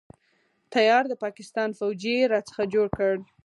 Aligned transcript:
تيار 0.73 1.03
د 1.09 1.13
پاکستان 1.23 1.69
فوجي 1.79 2.13
يې 2.19 2.29
را 2.31 2.39
څخه 2.47 2.61
جوړ 2.73 2.87
کړ. 2.97 3.13